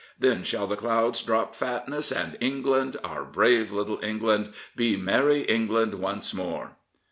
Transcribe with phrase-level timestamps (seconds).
[0.17, 5.93] Then shall the clouds drop fatness, and England, our brave little England, be merry England
[5.93, 6.75] once more."